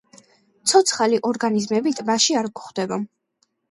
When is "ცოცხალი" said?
0.71-1.21